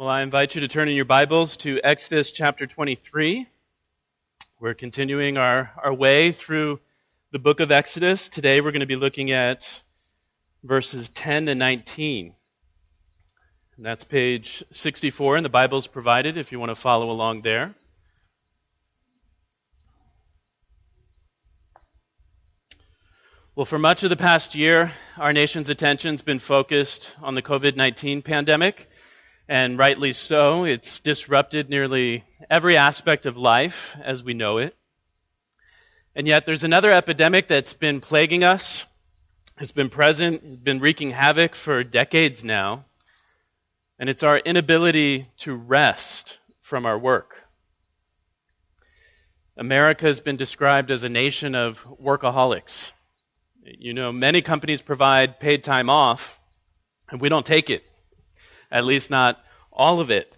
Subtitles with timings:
[0.00, 3.46] Well, I invite you to turn in your Bibles to Exodus chapter 23.
[4.58, 6.80] We're continuing our, our way through
[7.32, 8.30] the book of Exodus.
[8.30, 9.82] Today we're going to be looking at
[10.64, 12.32] verses 10 to 19.
[13.76, 17.74] And that's page 64 in the Bible's provided if you want to follow along there.
[23.54, 27.76] Well, for much of the past year, our nation's attention's been focused on the COVID
[27.76, 28.89] 19 pandemic
[29.50, 30.62] and rightly so.
[30.62, 34.76] It's disrupted nearly every aspect of life as we know it.
[36.14, 38.86] And yet, there's another epidemic that's been plaguing us,
[39.56, 42.84] has been present, has been wreaking havoc for decades now,
[43.98, 47.36] and it's our inability to rest from our work.
[49.56, 52.92] America has been described as a nation of workaholics.
[53.64, 56.40] You know, many companies provide paid time off,
[57.10, 57.82] and we don't take it
[58.70, 59.38] at least not
[59.72, 60.32] all of it.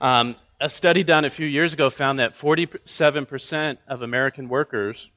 [0.00, 5.10] Um, a study done a few years ago found that 47% of American workers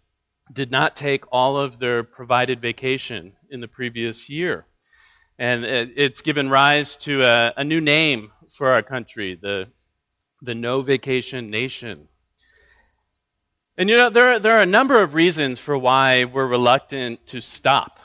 [0.51, 4.65] did not take all of their provided vacation in the previous year.
[5.39, 9.67] And it's given rise to a, a new name for our country, the,
[10.41, 12.07] the no vacation nation.
[13.77, 17.41] And you know, there, there are a number of reasons for why we're reluctant to
[17.41, 17.99] stop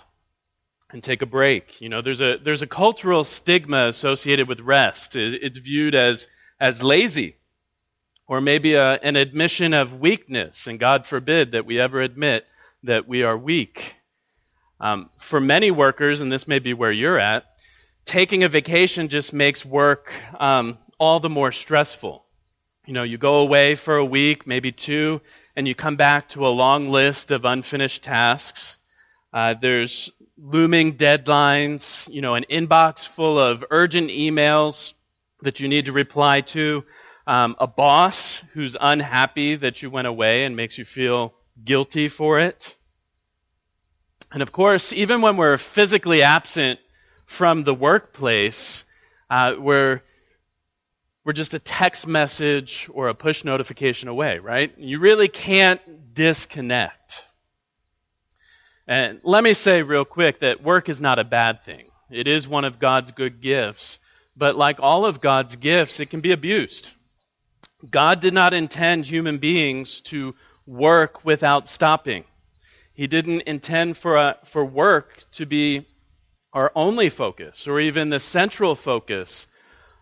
[0.90, 1.80] and take a break.
[1.80, 5.16] You know, there's a there's a cultural stigma associated with rest.
[5.16, 6.28] It's viewed as
[6.60, 7.36] as lazy,
[8.26, 10.66] or maybe a, an admission of weakness.
[10.66, 12.46] And God forbid that we ever admit
[12.84, 13.94] that we are weak.
[14.80, 17.44] Um, for many workers, and this may be where you're at,
[18.04, 22.24] taking a vacation just makes work um, all the more stressful.
[22.86, 25.20] You know, you go away for a week, maybe two,
[25.56, 28.78] and you come back to a long list of unfinished tasks.
[29.32, 34.94] Uh, there's looming deadlines, you know, an inbox full of urgent emails
[35.42, 36.84] that you need to reply to,
[37.26, 42.38] um, a boss who's unhappy that you went away and makes you feel guilty for
[42.38, 42.76] it.
[44.32, 46.80] And of course, even when we're physically absent
[47.26, 48.84] from the workplace,
[49.30, 50.02] uh, we're
[51.24, 54.72] we're just a text message or a push notification away, right?
[54.78, 57.27] You really can't disconnect.
[58.88, 61.84] And let me say real quick that work is not a bad thing.
[62.10, 63.98] It is one of God's good gifts.
[64.34, 66.90] But like all of God's gifts, it can be abused.
[67.88, 70.34] God did not intend human beings to
[70.66, 72.24] work without stopping.
[72.94, 75.86] He didn't intend for, a, for work to be
[76.54, 79.46] our only focus or even the central focus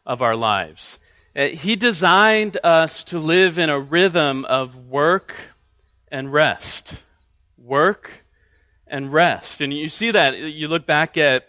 [0.06, 1.00] of our lives.
[1.34, 5.34] Uh, he designed us to live in a rhythm of work
[6.10, 6.94] and rest.
[7.58, 8.10] Work
[8.86, 9.60] and rest.
[9.60, 11.48] And you see that, you look back at,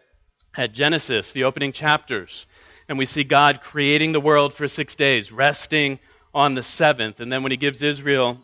[0.55, 2.45] at Genesis, the opening chapters,
[2.89, 5.99] and we see God creating the world for six days, resting
[6.33, 7.19] on the seventh.
[7.19, 8.39] And then when he gives Israel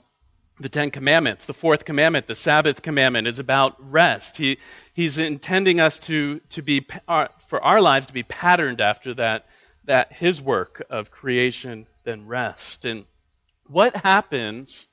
[0.60, 4.38] the Ten Commandments, the fourth commandment, the Sabbath commandment, is about rest.
[4.38, 4.60] He,
[4.94, 9.48] he's intending us to, to be, uh, for our lives to be patterned after that,
[9.86, 12.86] that his work of creation, then rest.
[12.86, 13.06] And
[13.68, 14.88] what happens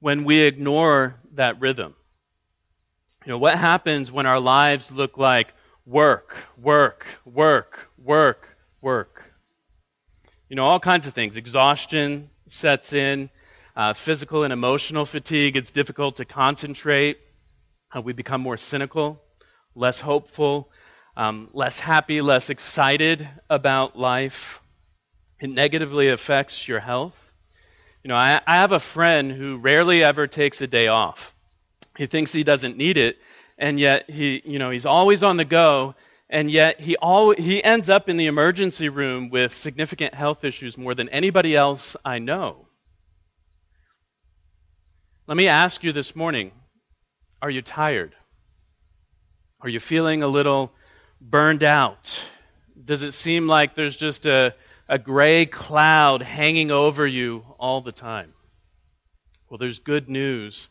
[0.00, 1.94] when we ignore that rhythm?
[3.26, 5.52] You know, what happens when our lives look like
[5.84, 9.24] work, work, work, work, work?
[10.48, 11.36] You know, all kinds of things.
[11.36, 13.28] Exhaustion sets in,
[13.74, 15.56] uh, physical and emotional fatigue.
[15.56, 17.18] It's difficult to concentrate.
[17.92, 19.20] Uh, we become more cynical,
[19.74, 20.70] less hopeful,
[21.16, 24.62] um, less happy, less excited about life.
[25.40, 27.32] It negatively affects your health.
[28.04, 31.35] You know, I, I have a friend who rarely ever takes a day off.
[31.96, 33.18] He thinks he doesn't need it,
[33.58, 35.94] and yet he, you know, he's always on the go,
[36.28, 40.76] and yet he always, he ends up in the emergency room with significant health issues
[40.76, 42.66] more than anybody else I know.
[45.26, 46.52] Let me ask you this morning,
[47.40, 48.14] are you tired?
[49.60, 50.72] Are you feeling a little
[51.20, 52.22] burned out?
[52.84, 54.54] Does it seem like there's just a,
[54.88, 58.34] a gray cloud hanging over you all the time?
[59.48, 60.68] Well, there's good news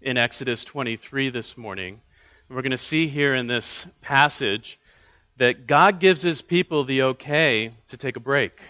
[0.00, 2.00] in Exodus 23 this morning.
[2.48, 4.78] We're going to see here in this passage
[5.38, 8.60] that God gives his people the okay to take a break.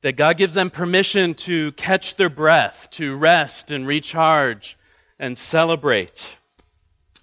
[0.00, 4.78] That God gives them permission to catch their breath, to rest and recharge
[5.18, 6.36] and celebrate.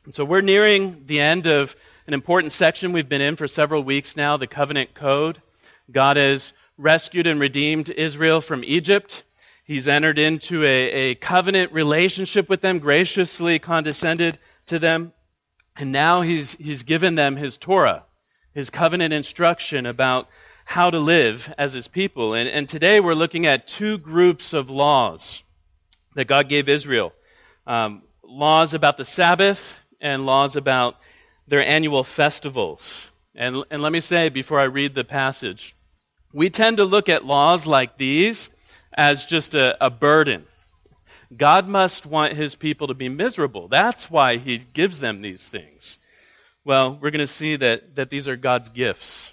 [0.06, 1.76] And so we're nearing the end of
[2.06, 5.42] an important section we've been in for several weeks now the covenant code.
[5.92, 9.24] God has rescued and redeemed Israel from Egypt.
[9.72, 15.14] He's entered into a, a covenant relationship with them, graciously condescended to them.
[15.78, 18.04] And now he's, he's given them his Torah,
[18.54, 20.28] his covenant instruction about
[20.66, 22.34] how to live as his people.
[22.34, 25.42] And, and today we're looking at two groups of laws
[26.16, 27.14] that God gave Israel
[27.66, 30.98] um, laws about the Sabbath and laws about
[31.48, 33.10] their annual festivals.
[33.36, 35.78] And, and let me say before I read the passage,
[36.34, 38.50] we tend to look at laws like these
[38.94, 40.46] as just a, a burden.
[41.36, 43.68] God must want his people to be miserable.
[43.68, 45.98] That's why he gives them these things.
[46.66, 49.32] Well, we're going to see that, that these are God's gifts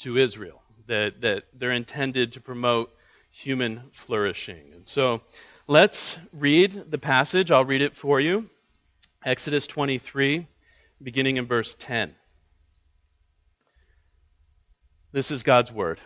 [0.00, 2.94] to Israel, that, that they're intended to promote
[3.30, 4.72] human flourishing.
[4.74, 5.22] And so
[5.66, 7.50] let's read the passage.
[7.50, 8.48] I'll read it for you.
[9.24, 10.46] Exodus 23,
[11.02, 12.14] beginning in verse 10.
[15.12, 16.00] This is God's word.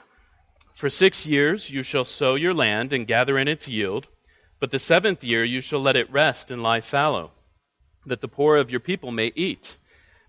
[0.78, 4.06] For six years you shall sow your land and gather in its yield,
[4.60, 7.32] but the seventh year you shall let it rest and lie fallow,
[8.06, 9.76] that the poor of your people may eat,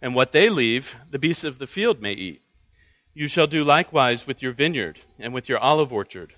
[0.02, 2.42] and what they leave the beasts of the field may eat.
[3.14, 6.34] You shall do likewise with your vineyard and with your olive orchard.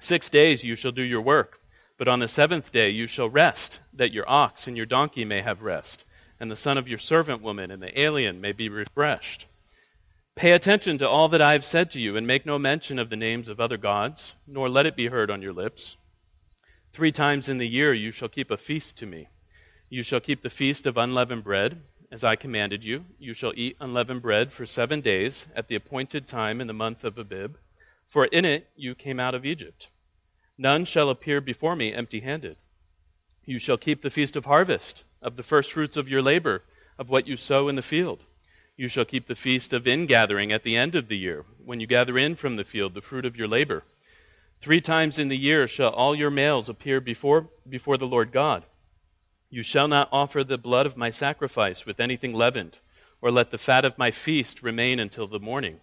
[0.00, 1.60] Six days you shall do your work,
[1.98, 5.42] but on the seventh day you shall rest, that your ox and your donkey may
[5.42, 6.06] have rest,
[6.40, 9.46] and the son of your servant woman and the alien may be refreshed.
[10.34, 13.10] Pay attention to all that I have said to you, and make no mention of
[13.10, 15.96] the names of other gods, nor let it be heard on your lips.
[16.92, 19.28] Three times in the year you shall keep a feast to me.
[19.88, 21.80] You shall keep the feast of unleavened bread,
[22.10, 23.04] as I commanded you.
[23.18, 27.04] You shall eat unleavened bread for seven days at the appointed time in the month
[27.04, 27.56] of Abib,
[28.06, 29.90] for in it you came out of Egypt.
[30.58, 32.56] None shall appear before me empty handed.
[33.44, 36.62] You shall keep the feast of harvest, of the first fruits of your labor,
[36.98, 38.24] of what you sow in the field.
[38.76, 41.86] You shall keep the feast of ingathering at the end of the year, when you
[41.86, 43.84] gather in from the field the fruit of your labor.
[44.62, 48.64] Three times in the year shall all your males appear before, before the Lord God.
[49.50, 52.78] You shall not offer the blood of my sacrifice with anything leavened,
[53.20, 55.80] or let the fat of my feast remain until the morning.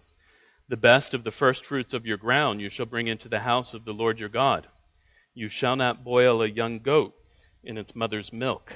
[0.68, 3.74] The best of the first fruits of your ground you shall bring into the house
[3.74, 4.66] of the Lord your God.
[5.34, 7.14] You shall not boil a young goat
[7.62, 8.72] in its mother's milk.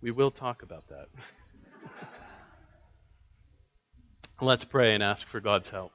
[0.00, 1.08] We will talk about that.
[4.42, 5.92] Let's pray and ask for God's help.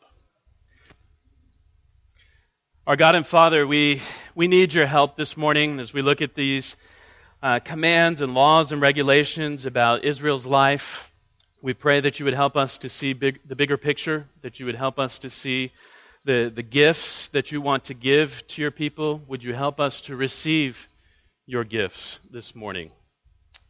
[2.86, 4.03] Our God and Father, we,
[4.36, 6.77] we need your help this morning as we look at these
[7.42, 11.12] uh, commands and laws and regulations about Israel's life.
[11.63, 14.68] We pray that you would help us to see big, the bigger picture, that you
[14.68, 15.71] would help us to see
[16.24, 19.24] the, the gifts that you want to give to your people.
[19.27, 20.88] Would you help us to receive
[21.47, 22.92] your gifts this morning?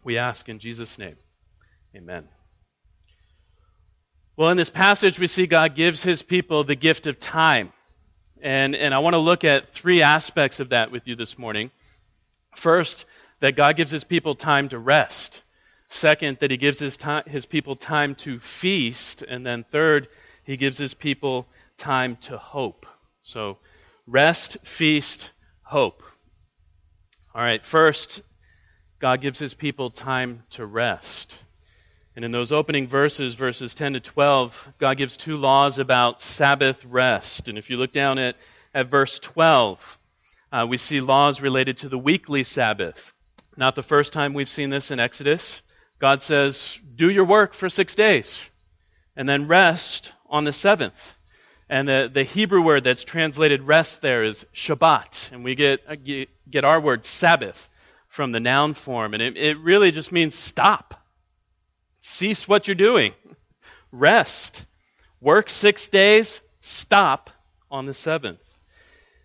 [0.04, 1.16] We ask in Jesus' name.
[1.96, 2.28] Amen.
[4.38, 7.72] Well, in this passage, we see God gives his people the gift of time.
[8.42, 11.72] And, and I want to look at three aspects of that with you this morning.
[12.54, 13.06] First,
[13.40, 15.42] that God gives his people time to rest.
[15.88, 19.22] Second, that he gives his, time, his people time to feast.
[19.22, 20.10] And then third,
[20.44, 21.48] he gives his people
[21.78, 22.86] time to hope.
[23.22, 23.58] So,
[24.06, 26.04] rest, feast, hope.
[27.34, 28.22] All right, first,
[29.00, 31.40] God gives his people time to rest.
[32.16, 36.86] And in those opening verses, verses 10 to 12, God gives two laws about Sabbath
[36.86, 37.50] rest.
[37.50, 38.38] And if you look down at,
[38.74, 40.00] at verse 12,
[40.52, 43.14] uh, we see laws related to the weekly Sabbath.
[43.58, 45.62] Not the first time we've seen this in Exodus.
[46.00, 48.42] God says, Do your work for six days,
[49.18, 51.18] and then rest on the seventh.
[51.70, 55.32] And the, the Hebrew word that's translated rest there is Shabbat.
[55.34, 55.96] And we get, uh,
[56.50, 57.70] get our word Sabbath
[58.08, 59.14] from the noun form.
[59.14, 61.05] And it, it really just means stop
[62.08, 63.14] Cease what you're doing.
[63.92, 64.64] Rest.
[65.20, 66.40] Work six days.
[66.60, 67.32] Stop
[67.72, 68.40] on the seventh.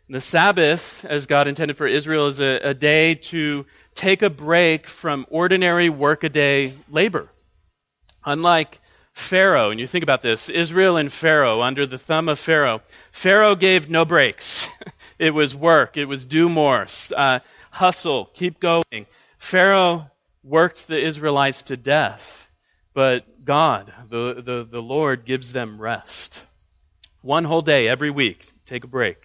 [0.08, 4.87] the Sabbath, as God intended for Israel, is a, a day to take a break
[4.88, 7.28] from ordinary workaday labor.
[8.25, 8.80] Unlike
[9.12, 12.80] Pharaoh, and you think about this Israel and Pharaoh, under the thumb of Pharaoh,
[13.12, 14.68] Pharaoh gave no breaks.
[15.18, 19.06] it was work, it was do more, uh, hustle, keep going.
[19.38, 20.10] Pharaoh
[20.42, 22.50] worked the Israelites to death.
[23.00, 26.45] But God, the, the, the Lord, gives them rest.
[27.23, 29.16] One whole day every week, take a break.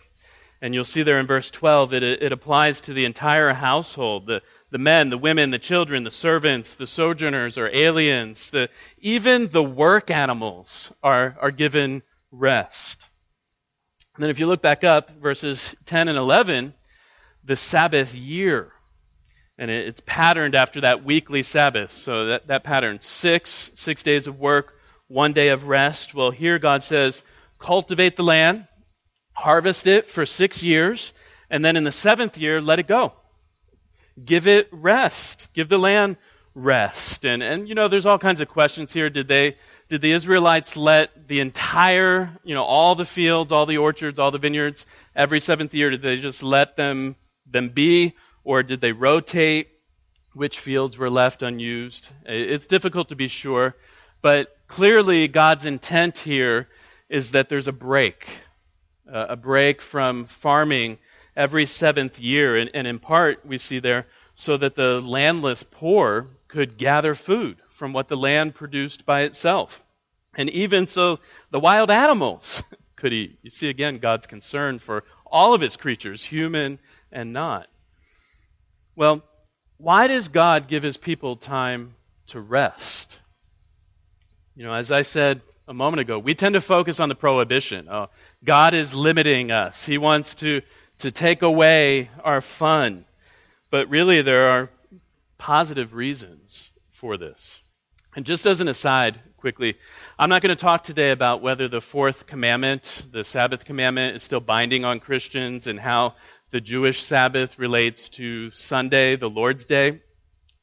[0.61, 4.43] And you'll see there in verse 12, it, it applies to the entire household the,
[4.71, 9.61] the men, the women, the children, the servants, the sojourners or aliens, the, even the
[9.61, 12.01] work animals are, are given
[12.31, 13.09] rest.
[14.15, 16.73] And then if you look back up, verses 10 and 11,
[17.43, 18.71] the Sabbath year
[19.57, 21.91] and it's patterned after that weekly Sabbath.
[21.91, 24.73] So that, that pattern, six, six days of work,
[25.07, 26.13] one day of rest.
[26.13, 27.23] Well, here God says,
[27.59, 28.67] cultivate the land,
[29.33, 31.13] harvest it for six years,
[31.49, 33.13] and then in the seventh year, let it go.
[34.23, 35.49] Give it rest.
[35.53, 36.17] Give the land
[36.53, 37.25] rest.
[37.25, 39.09] And, and you know, there's all kinds of questions here.
[39.09, 39.57] Did they
[39.87, 44.31] did the Israelites let the entire, you know, all the fields, all the orchards, all
[44.31, 44.85] the vineyards,
[45.15, 48.15] every seventh year, did they just let them, them be?
[48.45, 49.69] Or did they rotate
[50.33, 52.11] which fields were left unused?
[52.25, 53.75] It's difficult to be sure,
[54.21, 56.69] but clearly God's intent here
[57.09, 58.27] is that there's a break,
[59.11, 60.99] uh, a break from farming
[61.35, 62.55] every seventh year.
[62.55, 67.57] And, and in part, we see there, so that the landless poor could gather food
[67.71, 69.83] from what the land produced by itself.
[70.37, 72.61] And even so, the wild animals
[72.95, 73.39] could eat.
[73.41, 76.77] You see again God's concern for all of his creatures, human
[77.11, 77.67] and not.
[78.95, 79.23] Well,
[79.77, 81.95] why does God give his people time
[82.27, 83.19] to rest?
[84.55, 87.87] You know, as I said a moment ago, we tend to focus on the prohibition.
[87.89, 88.09] Oh,
[88.43, 89.85] God is limiting us.
[89.85, 90.61] He wants to,
[90.99, 93.03] to take away our fun.
[93.69, 94.69] But really, there are
[95.37, 97.59] positive reasons for this.
[98.15, 99.75] And just as an aside, quickly,
[100.17, 104.23] I'm not going to talk today about whether the fourth commandment, the Sabbath commandment, is
[104.23, 106.15] still binding on Christians and how
[106.55, 109.99] the Jewish Sabbath relates to Sunday, the Lord's Day.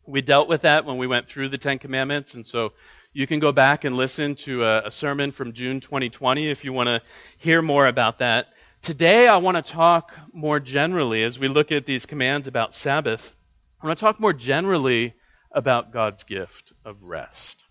[0.07, 2.73] We dealt with that when we went through the Ten Commandments, and so
[3.13, 6.73] you can go back and listen to a, a sermon from June 2020 if you
[6.73, 7.03] want to
[7.37, 8.55] hear more about that.
[8.81, 13.37] Today, I want to talk more generally as we look at these commands about Sabbath.
[13.83, 15.13] I want to talk more generally
[15.51, 17.63] about God's gift of rest.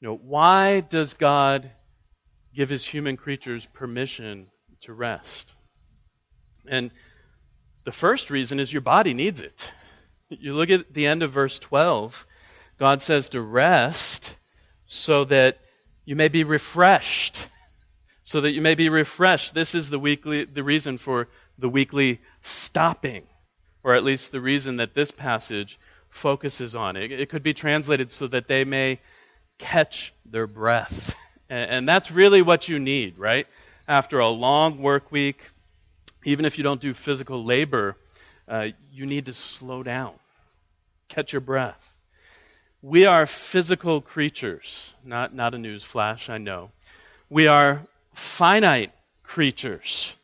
[0.00, 1.70] You know, why does God
[2.52, 4.48] give his human creatures permission
[4.80, 5.54] to rest?
[6.68, 6.90] And
[7.84, 9.72] the first reason is your body needs it.
[10.28, 12.26] You look at the end of verse 12,
[12.78, 14.36] God says to rest
[14.86, 15.58] so that
[16.04, 17.48] you may be refreshed.
[18.22, 19.54] So that you may be refreshed.
[19.54, 23.24] This is the weekly the reason for the weekly stopping,
[23.82, 25.78] or at least the reason that this passage
[26.10, 26.96] focuses on.
[26.96, 29.00] It, it could be translated so that they may
[29.58, 31.14] catch their breath.
[31.48, 33.46] And, and that's really what you need, right?
[33.88, 35.42] After a long work week,
[36.24, 37.96] even if you don't do physical labor,
[38.48, 40.12] uh, you need to slow down,
[41.08, 41.94] catch your breath.
[42.82, 46.70] We are physical creatures, not, not a news flash, I know.
[47.28, 47.82] We are
[48.14, 50.14] finite creatures.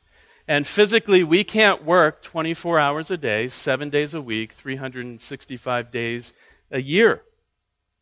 [0.49, 6.33] And physically, we can't work 24 hours a day, seven days a week, 365 days
[6.71, 7.21] a year.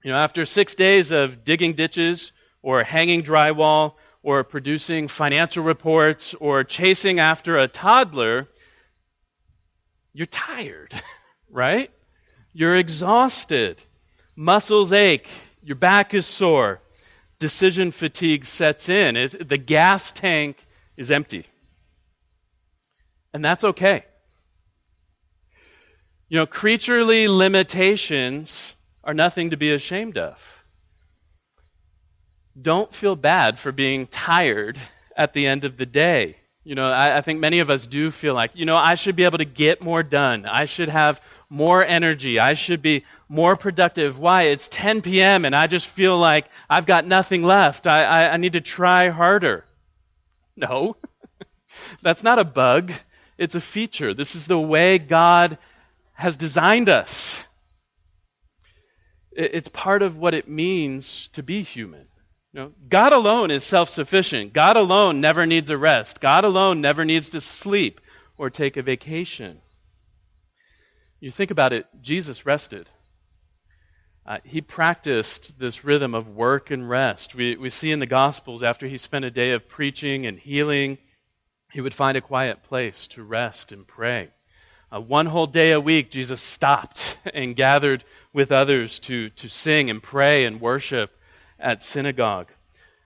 [0.02, 2.32] You know, after six days of digging ditches
[2.62, 8.48] or hanging drywall or producing financial reports or chasing after a toddler,
[10.14, 10.94] you're tired,
[11.50, 11.90] right?
[12.54, 13.80] You're exhausted.
[14.34, 15.28] Muscles ache.
[15.62, 16.80] Your back is sore.
[17.38, 19.16] Decision fatigue sets in.
[19.16, 20.64] It, the gas tank
[20.96, 21.44] is empty.
[23.34, 24.06] And that's okay.
[26.30, 30.63] You know, creaturely limitations are nothing to be ashamed of.
[32.60, 34.78] Don't feel bad for being tired
[35.16, 36.36] at the end of the day.
[36.62, 39.16] You know, I, I, think many of us do feel like, you know, I should
[39.16, 40.46] be able to get more done.
[40.46, 41.20] I should have
[41.50, 42.38] more energy.
[42.38, 44.18] I should be more productive.
[44.18, 44.44] Why?
[44.44, 45.44] It's 10 p.m.
[45.44, 47.86] and I just feel like I've got nothing left.
[47.86, 49.64] I, I, I need to try harder.
[50.56, 50.96] No,
[52.02, 52.92] that's not a bug.
[53.36, 54.14] It's a feature.
[54.14, 55.58] This is the way God
[56.14, 57.44] has designed us.
[59.32, 62.06] It's part of what it means to be human.
[62.54, 64.52] You know, God alone is self sufficient.
[64.52, 66.20] God alone never needs a rest.
[66.20, 68.00] God alone never needs to sleep
[68.38, 69.60] or take a vacation.
[71.18, 72.88] You think about it, Jesus rested.
[74.24, 77.34] Uh, he practiced this rhythm of work and rest.
[77.34, 80.98] We, we see in the Gospels after he spent a day of preaching and healing
[81.72, 84.30] he would find a quiet place to rest and pray.
[84.94, 89.90] Uh, one whole day a week, Jesus stopped and gathered with others to, to sing
[89.90, 91.10] and pray and worship
[91.64, 92.52] at synagogue.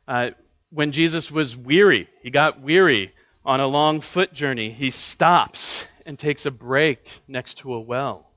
[0.06, 0.30] Uh,
[0.70, 6.18] when Jesus was weary, he got weary on a long foot journey, he stops and
[6.18, 8.30] takes a break next to a well.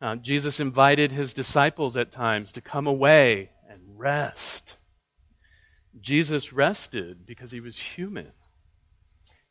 [0.00, 4.76] Uh, Jesus invited his disciples at times to come away and rest.
[6.00, 8.30] Jesus rested because he was human.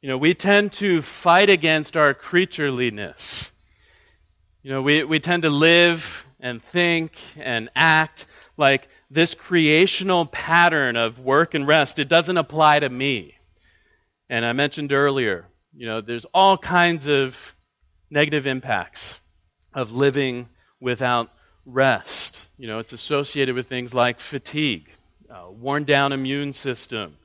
[0.01, 3.51] You know, we tend to fight against our creatureliness.
[4.61, 8.27] You know, we, we tend to live and think and act
[8.57, 13.35] like this creational pattern of work and rest, it doesn't apply to me.
[14.29, 17.55] And I mentioned earlier, you know, there's all kinds of
[18.09, 19.19] negative impacts
[19.73, 21.29] of living without
[21.65, 22.47] rest.
[22.57, 24.89] You know, it's associated with things like fatigue,
[25.29, 27.15] uh, worn down immune system,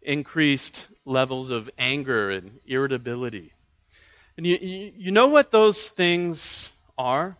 [0.00, 3.52] increased levels of anger and irritability.
[4.36, 7.36] And you, you, you know what those things are?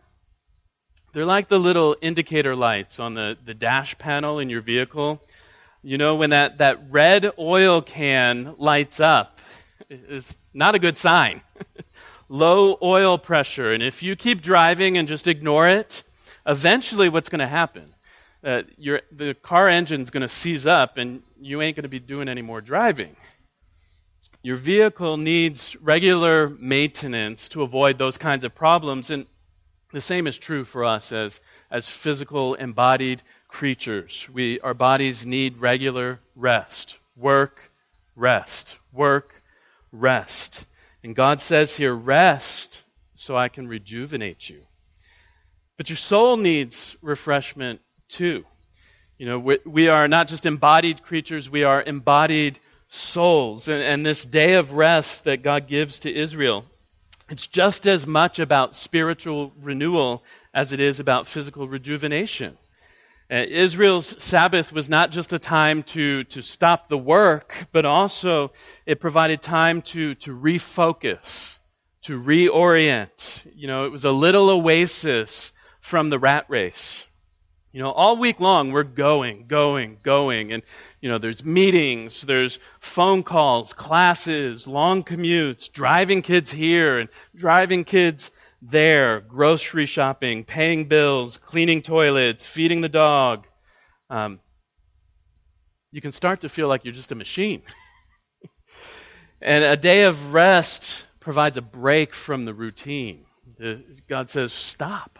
[1.14, 5.22] They're like the little indicator lights on the, the dash panel in your vehicle.
[5.80, 9.38] You know, when that, that red oil can lights up,
[9.88, 11.40] it's not a good sign.
[12.28, 13.72] Low oil pressure.
[13.72, 16.02] And if you keep driving and just ignore it,
[16.46, 17.94] eventually what's going to happen?
[18.42, 22.00] Uh, your, the car engine's going to seize up and you ain't going to be
[22.00, 23.14] doing any more driving.
[24.42, 29.10] Your vehicle needs regular maintenance to avoid those kinds of problems.
[29.10, 29.26] And
[29.94, 34.28] the same is true for us as, as physical, embodied creatures.
[34.32, 36.98] We, our bodies need regular rest.
[37.16, 37.70] Work,
[38.16, 38.76] rest.
[38.92, 39.32] Work,
[39.92, 40.66] rest.
[41.04, 42.82] And God says here, rest
[43.14, 44.62] so I can rejuvenate you.
[45.76, 48.44] But your soul needs refreshment too.
[49.16, 52.58] You know, we, we are not just embodied creatures, we are embodied
[52.88, 53.68] souls.
[53.68, 56.64] And, and this day of rest that God gives to Israel,
[57.30, 62.56] it's just as much about spiritual renewal as it is about physical rejuvenation.
[63.30, 68.52] Uh, Israel's Sabbath was not just a time to, to stop the work, but also
[68.84, 71.56] it provided time to, to refocus,
[72.02, 73.46] to reorient.
[73.54, 77.06] You know, it was a little oasis from the rat race.
[77.74, 80.52] You know, all week long we're going, going, going.
[80.52, 80.62] And,
[81.00, 87.82] you know, there's meetings, there's phone calls, classes, long commutes, driving kids here and driving
[87.82, 88.30] kids
[88.62, 93.44] there, grocery shopping, paying bills, cleaning toilets, feeding the dog,
[94.08, 94.38] um,
[95.90, 97.62] you can start to feel like you're just a machine.
[99.42, 103.24] and a day of rest provides a break from the routine.
[104.06, 105.18] God says, stop.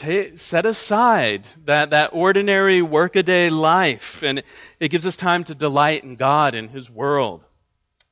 [0.00, 4.42] Set aside that, that ordinary workaday life, and
[4.78, 7.44] it gives us time to delight in God and His world.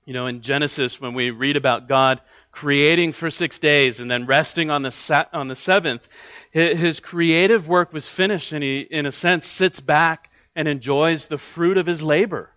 [0.04, 4.26] You know, in Genesis, when we read about God creating for six days and then
[4.26, 6.08] resting on the, on the seventh,
[6.50, 11.38] his creative work was finished, and he, in a sense, sits back and enjoys the
[11.38, 12.50] fruit of his labor.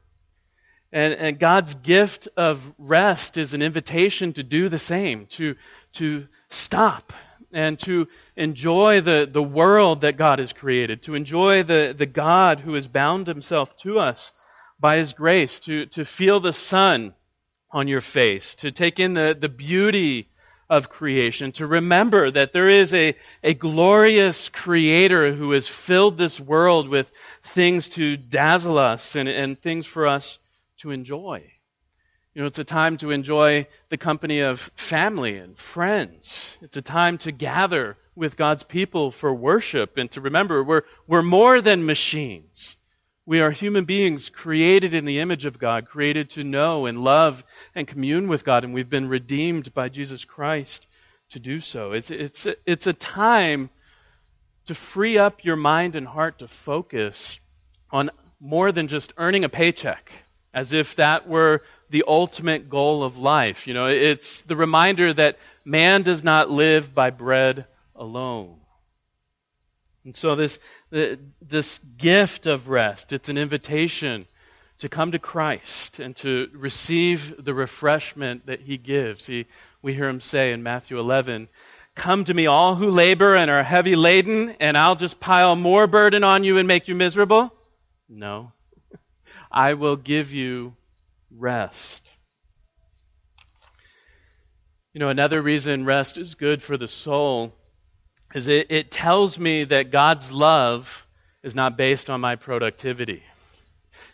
[0.91, 5.55] And, and God's gift of rest is an invitation to do the same, to,
[5.93, 7.13] to stop
[7.53, 12.59] and to enjoy the, the world that God has created, to enjoy the, the God
[12.59, 14.33] who has bound himself to us
[14.79, 17.13] by his grace, to, to feel the sun
[17.71, 20.27] on your face, to take in the, the beauty
[20.69, 26.39] of creation, to remember that there is a, a glorious creator who has filled this
[26.39, 27.11] world with
[27.43, 30.39] things to dazzle us and, and things for us
[30.77, 31.43] to enjoy.
[32.34, 36.58] You know, it's a time to enjoy the company of family and friends.
[36.62, 41.24] It's a time to gather with God's people for worship and to remember we're, we're
[41.24, 42.78] more than machines.
[43.26, 47.44] We are human beings created in the image of God, created to know and love
[47.76, 50.88] and commune with God, and we've been redeemed by Jesus Christ
[51.32, 51.91] to do so.
[51.91, 53.70] It's, it's, it's a time
[54.67, 57.41] to free up your mind and heart to focus
[57.91, 60.12] on more than just earning a paycheck,
[60.54, 63.67] as if that were the ultimate goal of life.
[63.67, 68.58] You know, it's the reminder that man does not live by bread alone.
[70.04, 70.58] And so this
[70.89, 74.25] this gift of rest, it's an invitation
[74.80, 79.27] to come to Christ and to receive the refreshment that he gives.
[79.27, 79.45] He,
[79.84, 81.49] we hear him say in Matthew 11,
[81.93, 85.86] Come to me, all who labor and are heavy laden, and I'll just pile more
[85.86, 87.54] burden on you and make you miserable?
[88.10, 88.54] No.
[89.51, 90.73] I will give you
[91.38, 92.08] rest.
[94.94, 97.54] You know, another reason rest is good for the soul
[98.34, 101.08] is it, it tells me that God's love
[101.44, 103.24] is not based on my productivity.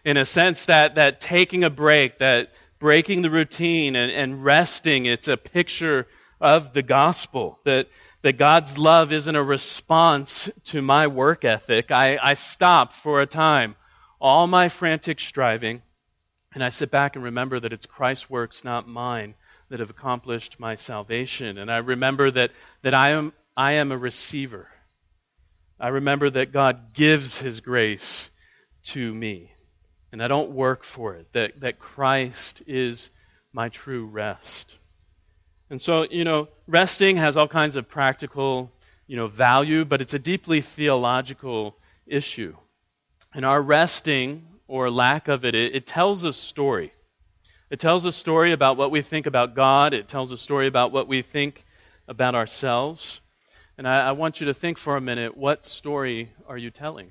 [0.06, 5.06] In a sense, that, that taking a break, that breaking the routine and, and resting,
[5.06, 6.08] it's a picture
[6.40, 7.60] of the gospel.
[7.66, 7.88] That,
[8.22, 11.92] that God's love isn't a response to my work ethic.
[11.92, 13.76] I, I stop for a time
[14.20, 15.82] all my frantic striving,
[16.54, 19.36] and I sit back and remember that it's Christ's works, not mine,
[19.70, 21.58] that have accomplished my salvation.
[21.58, 22.52] And I remember that,
[22.84, 24.70] that I am I am a receiver.
[25.80, 28.30] I remember that God gives His grace
[28.86, 29.52] to me,
[30.12, 33.10] and I don't work for it, that, that Christ is
[33.52, 34.78] my true rest.
[35.72, 38.72] And so, you know, resting has all kinds of practical,
[39.08, 42.56] you know, value, but it's a deeply theological issue.
[43.34, 46.92] And our resting, or lack of it, it, it tells a story.
[47.70, 50.92] It tells a story about what we think about God, it tells a story about
[50.92, 51.66] what we think
[52.08, 53.20] about ourselves.
[53.78, 57.10] And I, I, want you to think for a minute what story are you telling?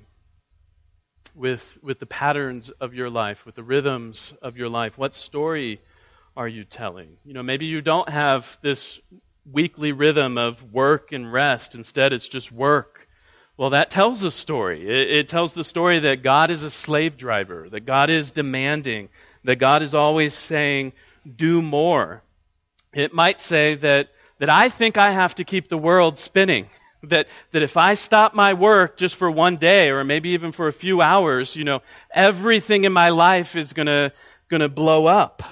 [1.35, 4.97] With, with the patterns of your life, with the rhythms of your life.
[4.97, 5.79] What story
[6.35, 7.17] are you telling?
[7.23, 8.99] You know, maybe you don't have this
[9.49, 11.75] weekly rhythm of work and rest.
[11.75, 13.06] Instead, it's just work,
[13.57, 14.87] Well, that tells a story.
[14.87, 19.09] It, it, tells the story that God is a slave driver, that God is demanding,
[19.45, 20.93] that God is always saying,
[21.35, 22.21] do more.
[22.93, 26.67] It might say that, that I think I have to keep the world spinning.
[27.03, 30.67] That, that if I stop my work just for one day or maybe even for
[30.67, 35.43] a few hours, you know, everything in my life is going to blow up.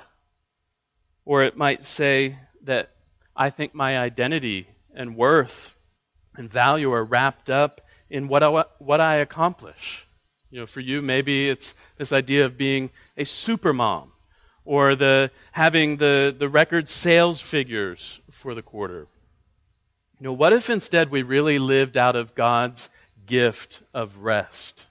[1.23, 2.89] Or it might say that
[3.35, 5.71] I think my identity and worth
[6.35, 10.07] and value are wrapped up in what I, what I accomplish.
[10.51, 14.11] You know, for you, maybe it's this idea of being a super mom
[14.63, 19.07] or the having the, the record sales figures for the quarter.
[20.19, 22.89] You know, what if instead we really lived out of God's
[23.25, 24.85] gift of rest?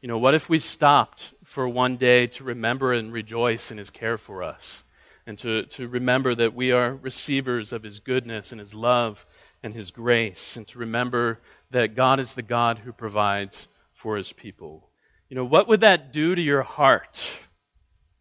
[0.00, 3.90] You know, what if we stopped for one day to remember and rejoice in His
[3.90, 4.82] care for us?
[5.26, 9.26] And to, to remember that we are receivers of His goodness and His love
[9.62, 10.56] and His grace.
[10.56, 14.88] And to remember that God is the God who provides for His people.
[15.28, 17.30] You know, what would that do to your heart?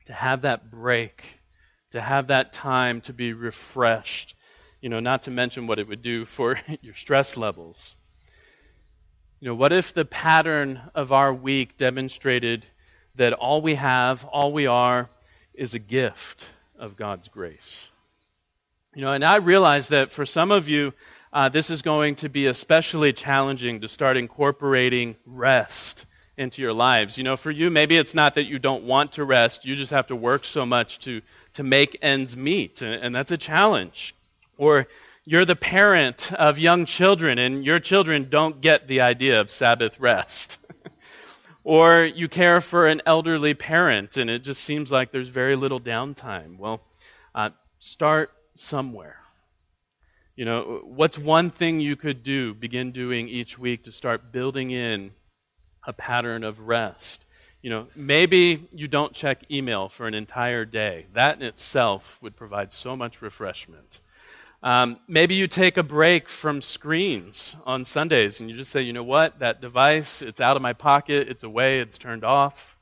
[0.08, 1.22] to have that break,
[1.92, 4.36] to have that time to be refreshed.
[4.82, 7.96] You know, not to mention what it would do for your stress levels.
[9.42, 12.66] You know, what if the pattern of our week demonstrated
[13.16, 15.10] that all we have, all we are,
[15.54, 17.90] is a gift of God's grace?
[18.96, 20.94] You know, and I realize that for some of you,
[21.34, 26.06] uh, this is going to be especially challenging to start incorporating rest
[26.38, 27.18] into your lives.
[27.18, 29.92] You know, for you, maybe it's not that you don't want to rest, you just
[29.92, 31.22] have to work so much to,
[31.54, 34.16] to make ends meet, and, and that's a challenge.
[34.58, 34.88] Or
[35.26, 40.00] you're the parent of young children, and your children don't get the idea of Sabbath
[40.00, 40.60] rest.
[41.64, 45.82] or you care for an elderly parent, and it just seems like there's very little
[45.82, 46.58] downtime.
[46.58, 46.82] Well,
[47.36, 49.20] uh, start somewhere.
[50.38, 54.70] You know, what's one thing you could do, begin doing each week to start building
[54.70, 55.10] in
[55.84, 57.26] a pattern of rest.
[57.64, 61.08] You know, maybe you don't check email for an entire day.
[61.14, 64.00] That in itself would provide so much refreshment.
[64.62, 68.94] Um, maybe you take a break from screens on Sundays and you just say, you
[68.94, 72.78] know what, that device, it's out of my pocket, it's away, it's turned off.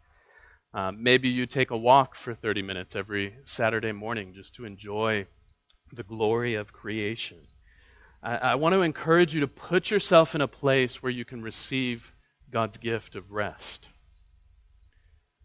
[0.73, 5.25] Um, maybe you take a walk for 30 minutes every Saturday morning just to enjoy
[5.93, 7.37] the glory of creation.
[8.21, 11.41] I, I want to encourage you to put yourself in a place where you can
[11.41, 12.13] receive
[12.51, 13.87] God's gift of rest.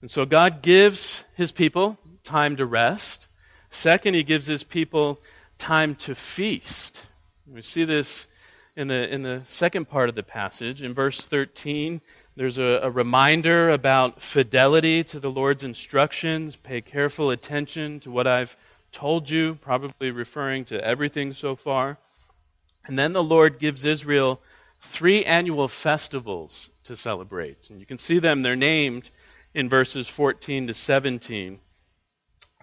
[0.00, 3.28] And so God gives his people time to rest.
[3.68, 5.20] Second, he gives his people
[5.58, 7.04] time to feast.
[7.46, 8.26] We see this
[8.76, 10.82] in the, in the second part of the passage.
[10.82, 12.00] In verse 13,
[12.36, 16.56] there's a, a reminder about fidelity to the Lord's instructions.
[16.56, 18.56] Pay careful attention to what I've
[18.92, 21.98] told you, probably referring to everything so far.
[22.86, 24.40] And then the Lord gives Israel
[24.80, 27.70] three annual festivals to celebrate.
[27.70, 29.10] And you can see them, they're named
[29.54, 31.58] in verses 14 to 17.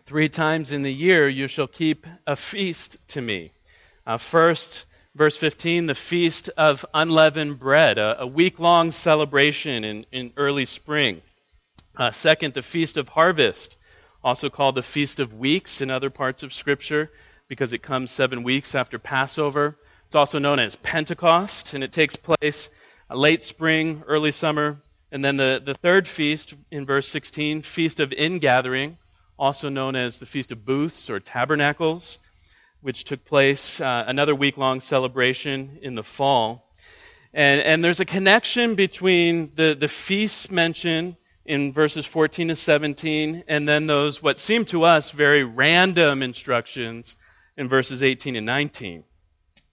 [0.06, 3.52] Three times in the year you shall keep a feast to me.
[4.06, 4.86] Uh, first,
[5.16, 10.66] verse 15, the feast of unleavened bread, a, a week long celebration in, in early
[10.66, 11.22] spring.
[11.96, 13.76] Uh, second, the feast of harvest,
[14.28, 17.10] also called the feast of weeks in other parts of Scripture
[17.48, 19.78] because it comes seven weeks after Passover.
[20.08, 22.70] It's also known as Pentecost, and it takes place
[23.10, 24.82] late spring, early summer.
[25.14, 28.98] And then the, the third feast in verse 16, Feast of Ingathering,
[29.40, 32.20] also known as the Feast of Booths or Tabernacles,
[32.82, 36.70] which took place uh, another week long celebration in the fall.
[37.34, 41.16] And, and there's a connection between the, the feasts mentioned
[41.48, 47.16] in verses 14 to 17 and then those, what seem to us, very random instructions
[47.56, 49.04] in verses 18 and 19.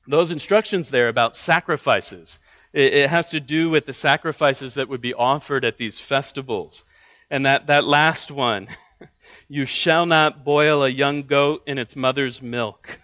[0.07, 2.39] Those instructions there about sacrifices,
[2.73, 6.85] it, it has to do with the sacrifices that would be offered at these festivals.
[7.29, 8.69] And that, that last one,
[9.49, 13.01] you shall not boil a young goat in its mother's milk.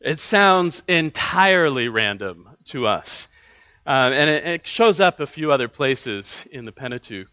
[0.00, 3.28] It sounds entirely random to us.
[3.86, 7.28] Um, and it, it, shows up a few other places in the Pentateuch.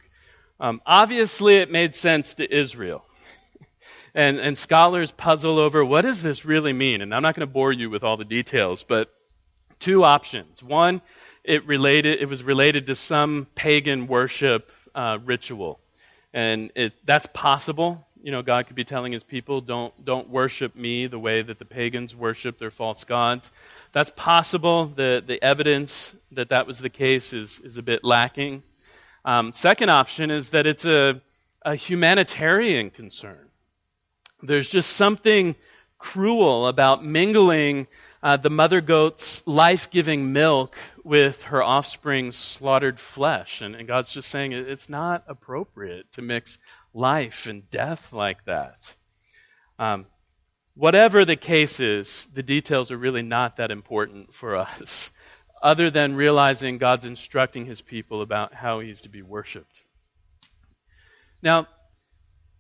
[0.62, 3.04] Um, obviously, it made sense to Israel
[4.14, 7.02] and, and scholars puzzle over what does this really mean?
[7.02, 9.12] And I'm not going to bore you with all the details, but
[9.80, 10.62] two options.
[10.62, 11.02] One,
[11.44, 15.80] it related it was related to some pagan worship uh, ritual,
[16.32, 18.06] and it, that's possible.
[18.22, 21.58] You know, God could be telling His people, "Don't don't worship me the way that
[21.58, 23.52] the pagans worship their false gods."
[23.94, 24.86] That's possible.
[24.86, 28.62] The the evidence that that was the case is is a bit lacking.
[29.24, 31.22] Um, second option is that it's a
[31.64, 33.50] a humanitarian concern.
[34.42, 35.56] There's just something
[35.98, 37.88] cruel about mingling
[38.24, 43.62] uh, the mother goat's life giving milk with her offspring's slaughtered flesh.
[43.62, 46.58] And, and God's just saying it's not appropriate to mix
[46.94, 48.96] life and death like that.
[49.78, 50.06] Um,
[50.76, 55.12] whatever the case is, the details are really not that important for us,
[55.62, 59.82] other than realizing God's instructing his people about how he's to be worshiped.
[61.42, 61.68] Now,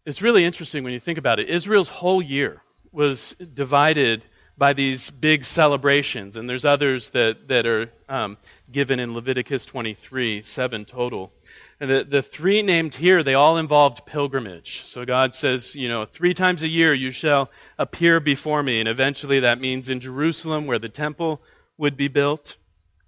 [0.05, 1.49] it's really interesting when you think about it.
[1.49, 2.61] Israel's whole year
[2.91, 4.25] was divided
[4.57, 8.37] by these big celebrations, and there's others that, that are um,
[8.71, 11.31] given in Leviticus 23, seven total.
[11.79, 14.83] And the, the three named here, they all involved pilgrimage.
[14.83, 18.79] So God says, you know, three times a year you shall appear before me.
[18.79, 21.41] And eventually that means in Jerusalem where the temple
[21.79, 22.55] would be built.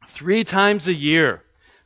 [0.08, 1.42] Three times a year,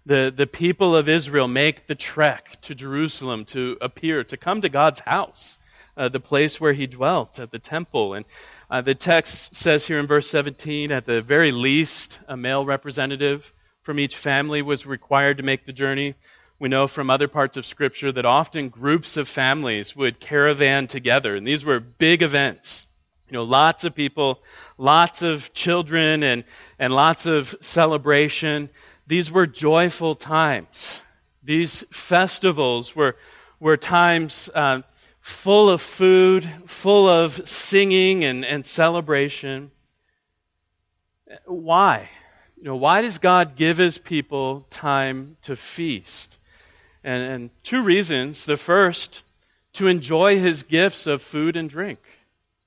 [0.05, 4.69] the, the people of Israel make the trek to Jerusalem to appear, to come to
[4.69, 5.59] God's house,
[5.95, 8.13] uh, the place where he dwelt at the temple.
[8.13, 8.25] And
[8.69, 13.53] uh, the text says here in verse 17, at the very least, a male representative
[13.81, 16.15] from each family was required to make the journey.
[16.59, 21.35] We know from other parts of Scripture that often groups of families would caravan together,
[21.35, 22.87] and these were big events.
[23.29, 24.41] You know, lots of people,
[24.77, 26.43] lots of children, and,
[26.79, 28.69] and lots of celebration.
[29.07, 31.01] These were joyful times.
[31.43, 33.15] These festivals were,
[33.59, 34.81] were times uh,
[35.21, 39.71] full of food, full of singing and, and celebration.
[41.45, 42.09] Why?
[42.57, 46.39] You know, why does God give his people time to feast?
[47.03, 48.45] And, and two reasons.
[48.45, 49.23] The first,
[49.73, 51.99] to enjoy his gifts of food and drink.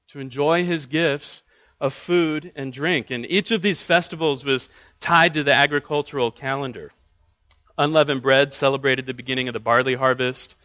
[0.08, 1.42] To enjoy his gifts
[1.80, 3.10] of food and drink.
[3.10, 4.68] And each of these festivals was
[5.00, 6.92] tied to the agricultural calendar.
[7.78, 10.56] Unleavened bread celebrated the beginning of the barley harvest.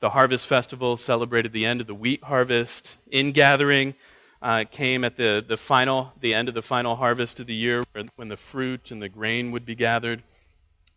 [0.00, 2.98] The harvest festival celebrated the end of the wheat harvest.
[3.10, 3.94] Ingathering
[4.42, 7.82] uh, came at the, the final, the end of the final harvest of the year,
[8.16, 10.22] when the fruit and the grain would be gathered.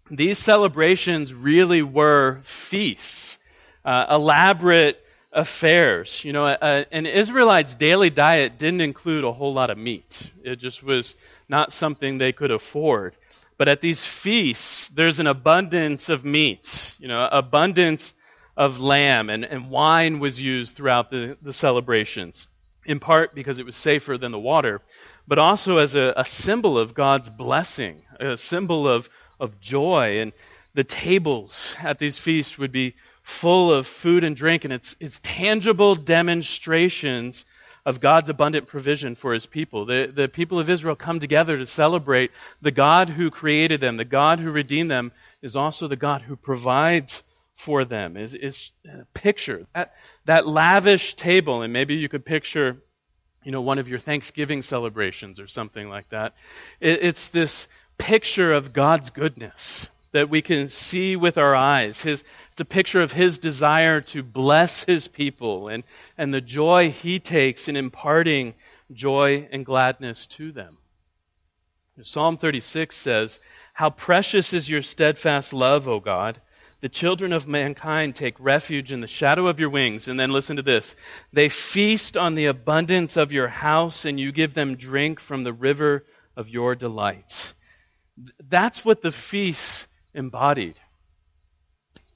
[0.10, 3.38] These celebrations really were feasts,
[3.86, 6.24] uh, elaborate affairs.
[6.24, 10.32] You know, a, an Israelite's daily diet didn't include a whole lot of meat.
[10.44, 11.16] It just was
[11.50, 13.16] not something they could afford.
[13.58, 18.14] But at these feasts, there's an abundance of meat, you know, abundance
[18.56, 22.48] of lamb, and, and wine was used throughout the, the celebrations,
[22.86, 24.82] in part because it was safer than the water,
[25.28, 29.10] but also as a, a symbol of God's blessing, a symbol of,
[29.40, 30.22] of joy.
[30.22, 30.34] And
[30.74, 32.96] the tables at these feasts would be
[33.28, 37.44] full of food and drink, and it's, it's tangible demonstrations
[37.86, 39.86] of God's abundant provision for his people.
[39.86, 44.06] The, the people of Israel come together to celebrate the God who created them, the
[44.06, 45.12] God who redeemed them,
[45.42, 47.22] is also the God who provides
[47.54, 48.16] for them.
[48.16, 52.78] Is, is uh, picture that, that lavish table and maybe you could picture
[53.44, 56.34] you know one of your thanksgiving celebrations or something like that.
[56.80, 62.02] It, it's this picture of god's goodness that we can see with our eyes.
[62.02, 62.24] His,
[62.58, 65.84] it's a picture of his desire to bless his people and,
[66.18, 68.56] and the joy he takes in imparting
[68.92, 70.76] joy and gladness to them
[72.02, 73.40] psalm 36 says
[73.74, 76.42] how precious is your steadfast love o god
[76.82, 80.08] the children of mankind take refuge in the shadow of your wings.
[80.08, 80.96] And then listen to this
[81.34, 85.54] they feast on the abundance of your house, and you give them drink from the
[85.54, 87.56] river of your delights.
[88.48, 90.80] That's what the feast embodied.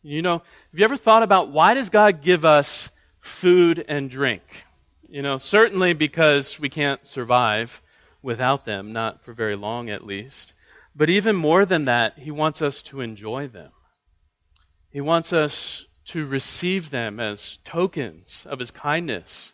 [0.04, 4.42] You know, have you ever thought about why does God give us food and drink?
[5.08, 7.82] You know, certainly because we can't survive
[8.24, 10.54] without them, not for very long at least.
[10.96, 13.72] But even more than that, He wants us to enjoy them.
[14.90, 19.54] He wants us to receive them as tokens of His kindness,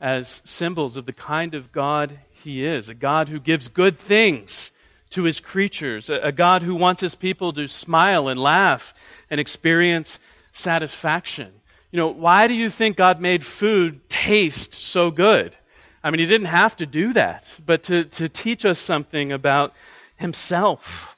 [0.00, 4.72] as symbols of the kind of God He is, a God who gives good things
[5.10, 8.92] to His creatures, a God who wants His people to smile and laugh
[9.30, 10.18] and experience
[10.52, 11.52] satisfaction.
[11.90, 15.56] You know, why do you think God made food taste so good?
[16.02, 19.74] I mean, He didn't have to do that, but to, to teach us something about
[20.16, 21.16] Himself,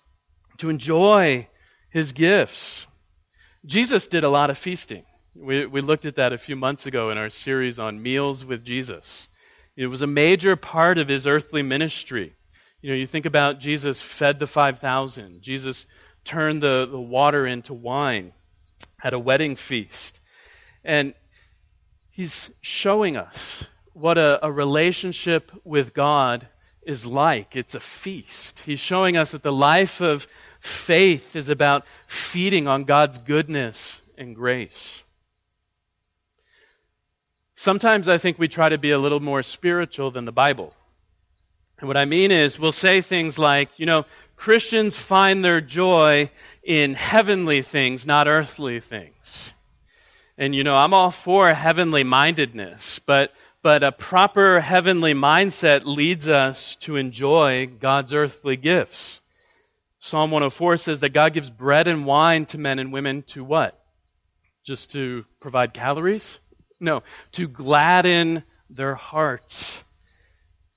[0.58, 1.48] to enjoy
[1.90, 2.86] His gifts.
[3.66, 5.04] Jesus did a lot of feasting.
[5.34, 8.64] We, we looked at that a few months ago in our series on meals with
[8.64, 9.28] Jesus.
[9.76, 12.34] It was a major part of his earthly ministry.
[12.82, 15.86] You know, you think about Jesus fed the 5,000, Jesus
[16.28, 18.32] turned the, the water into wine
[19.02, 20.20] at a wedding feast.
[20.84, 21.14] And
[22.10, 23.64] he's showing us
[23.94, 26.46] what a, a relationship with God
[26.82, 27.56] is like.
[27.56, 28.60] It's a feast.
[28.60, 30.26] He's showing us that the life of
[30.60, 35.02] Faith is about feeding on God's goodness and grace.
[37.54, 40.74] Sometimes I think we try to be a little more spiritual than the Bible.
[41.78, 44.04] And what I mean is, we'll say things like, you know,
[44.38, 46.30] Christians find their joy
[46.62, 49.52] in heavenly things, not earthly things.
[50.38, 56.28] And, you know, I'm all for heavenly mindedness, but, but a proper heavenly mindset leads
[56.28, 59.20] us to enjoy God's earthly gifts.
[59.98, 63.76] Psalm 104 says that God gives bread and wine to men and women to what?
[64.62, 66.38] Just to provide calories?
[66.78, 69.82] No, to gladden their hearts.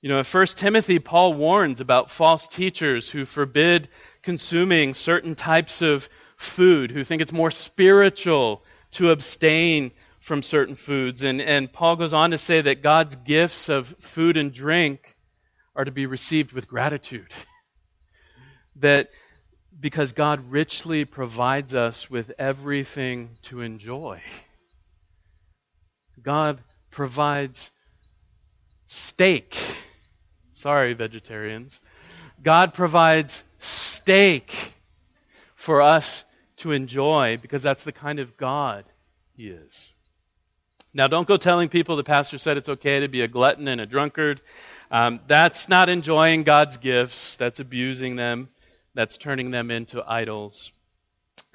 [0.02, 3.88] You know, in 1 Timothy, Paul warns about false teachers who forbid
[4.22, 11.22] consuming certain types of food, who think it's more spiritual to abstain from certain foods.
[11.22, 15.16] And, and Paul goes on to say that God's gifts of food and drink
[15.76, 17.32] are to be received with gratitude.
[18.76, 19.10] that
[19.78, 24.20] because God richly provides us with everything to enjoy.
[26.20, 26.60] God
[26.90, 27.70] provides
[28.86, 29.56] steak.
[30.52, 31.80] Sorry, vegetarians.
[32.42, 34.54] God provides steak
[35.54, 36.24] for us
[36.58, 38.84] to enjoy because that's the kind of God
[39.36, 39.90] He is.
[40.94, 43.80] Now, don't go telling people the pastor said it's okay to be a glutton and
[43.80, 44.42] a drunkard.
[44.90, 48.50] Um, that's not enjoying God's gifts, that's abusing them,
[48.94, 50.70] that's turning them into idols.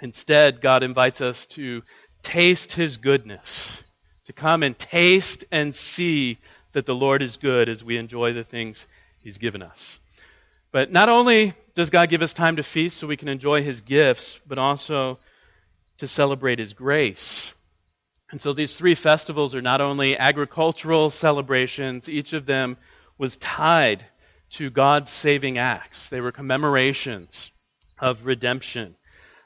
[0.01, 1.83] Instead, God invites us to
[2.23, 3.83] taste His goodness,
[4.25, 6.39] to come and taste and see
[6.77, 8.85] that the Lord is good as we enjoy the things
[9.23, 9.99] He's given us.
[10.71, 13.81] But not only does God give us time to feast so we can enjoy His
[13.81, 15.17] gifts, but also
[15.97, 17.51] to celebrate His grace.
[18.29, 22.77] And so these three festivals are not only agricultural celebrations, each of them
[23.17, 24.05] was tied
[24.51, 26.09] to God's saving acts.
[26.09, 27.49] They were commemorations
[27.97, 28.95] of redemption.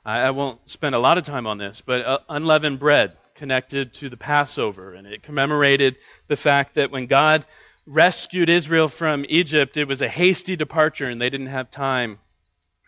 [0.04, 4.08] I won't spend a lot of time on this, but uh, unleavened bread connected to
[4.08, 5.96] the Passover, and it commemorated
[6.28, 7.44] the fact that when God
[7.88, 12.20] rescued Israel from Egypt, it was a hasty departure and they didn't have time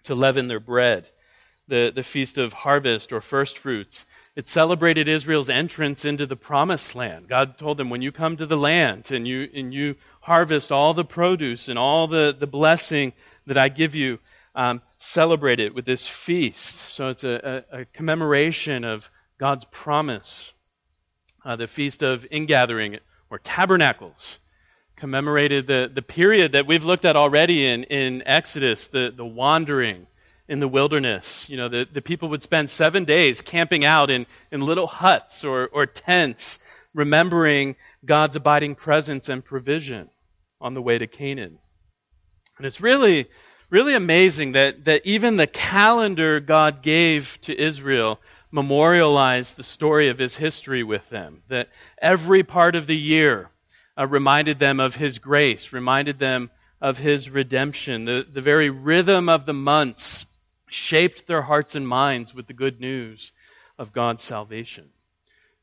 [0.04, 1.10] to leaven their bread.
[1.70, 4.06] The, the Feast of Harvest or First Fruits.
[4.36, 7.28] It celebrated Israel's entrance into the promised land.
[7.28, 10.94] God told them, when you come to the land and you, and you harvest all
[10.94, 13.13] the produce and all the, the blessing
[13.48, 14.20] that I give you,
[14.54, 16.76] um, celebrate it with this feast.
[16.92, 20.54] So it's a, a, a commemoration of God's promise.
[21.46, 24.39] Uh, the Feast of Ingathering or Tabernacles
[24.96, 30.08] commemorated the, the period that we've looked at already in, in Exodus, the, the wandering
[30.48, 31.50] in the wilderness.
[31.50, 35.43] You know, the, the people would spend seven days camping out in, in little huts
[35.43, 36.60] or, or tents,
[36.93, 40.10] remembering God's abiding presence and provision
[40.62, 41.58] on the way to Canaan.
[42.58, 43.28] And it's really,
[43.69, 48.19] really amazing that, that even the calendar God gave to Israel
[48.54, 51.42] memorialized the story of his history with them.
[51.50, 53.50] That every part of the year
[53.98, 58.06] uh, reminded them of his grace, reminded them of his redemption.
[58.06, 60.28] The, the very rhythm of the months
[60.70, 63.32] shaped their hearts and minds with the good news
[63.80, 64.89] of God's salvation.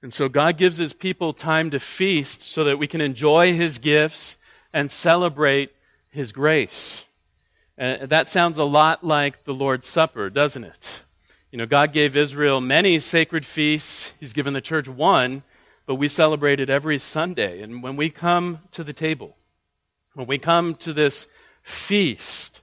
[0.02, 3.78] And so God gives his people time to feast so that we can enjoy his
[3.78, 4.36] gifts
[4.72, 5.70] and celebrate
[6.10, 7.04] his grace.
[7.78, 11.02] Uh, that sounds a lot like the Lord's Supper, doesn't it?
[11.50, 14.12] You know, God gave Israel many sacred feasts.
[14.20, 15.42] He's given the church one
[15.90, 17.62] but we celebrate it every Sunday.
[17.62, 19.36] And when we come to the table,
[20.14, 21.26] when we come to this
[21.64, 22.60] feast,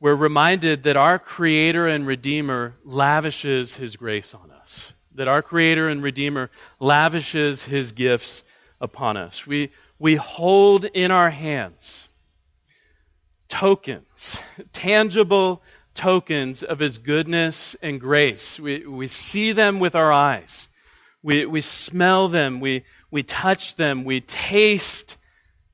[0.00, 5.90] we're reminded that our Creator and Redeemer lavishes His grace on us, that our Creator
[5.90, 6.50] and Redeemer
[6.80, 8.42] lavishes His gifts
[8.80, 9.46] upon us.
[9.46, 12.08] We, we hold in our hands
[13.48, 14.40] tokens,
[14.72, 15.62] tangible
[15.96, 18.60] tokens of His goodness and grace.
[18.60, 20.68] We, we see them with our eyes.
[21.22, 25.16] We, we smell them, we, we touch them, we taste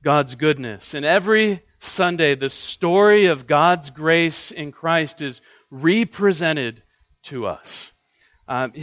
[0.03, 0.95] God's goodness.
[0.95, 6.81] And every Sunday, the story of God's grace in Christ is represented
[7.23, 7.91] to us.
[8.47, 8.73] Um,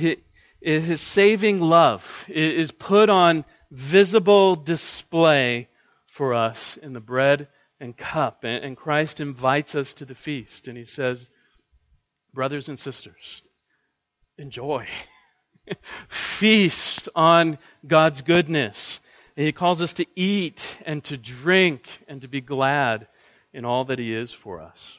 [0.60, 5.68] his saving love is put on visible display
[6.06, 7.48] for us in the bread
[7.80, 8.44] and cup.
[8.44, 10.68] And Christ invites us to the feast.
[10.68, 11.28] And he says,
[12.32, 13.42] Brothers and sisters,
[14.38, 14.86] enjoy.
[16.08, 19.00] feast on God's goodness.
[19.36, 23.08] And he calls us to eat and to drink and to be glad
[23.52, 24.96] in all that He is for us.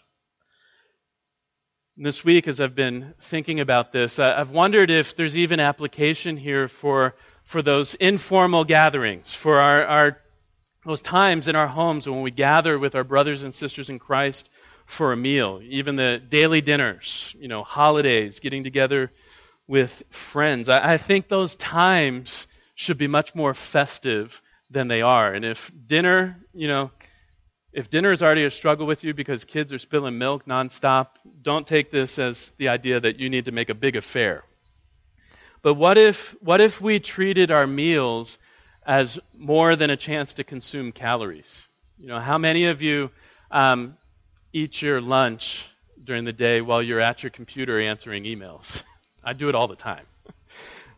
[1.97, 6.67] This week, as I've been thinking about this, I've wondered if there's even application here
[6.67, 10.17] for, for those informal gatherings, for our, our,
[10.85, 14.49] those times in our homes when we gather with our brothers and sisters in Christ
[14.85, 19.11] for a meal, even the daily dinners, you know, holidays, getting together
[19.67, 20.69] with friends.
[20.69, 25.33] I, I think those times should be much more festive than they are.
[25.33, 26.91] And if dinner, you know,
[27.73, 31.07] If dinner is already a struggle with you because kids are spilling milk nonstop,
[31.41, 34.43] don't take this as the idea that you need to make a big affair.
[35.61, 38.37] But what if, what if we treated our meals
[38.85, 41.67] as more than a chance to consume calories?
[41.99, 43.11] You know, how many of you
[43.51, 43.97] um,
[44.53, 45.67] eat your lunch
[46.03, 48.83] during the day while you're at your computer answering emails?
[49.23, 50.05] I do it all the time.